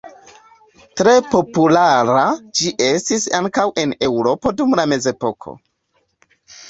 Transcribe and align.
Tre 1.01 1.11
populara 1.33 2.23
ĝi 2.61 2.73
estis 2.87 3.27
ankaŭ 3.43 3.67
en 3.85 3.95
Eŭropo 4.09 4.55
dum 4.63 4.75
la 4.81 4.87
mezepoko. 4.95 5.55